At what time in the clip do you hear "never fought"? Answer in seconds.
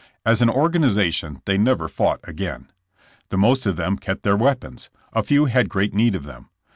1.59-2.21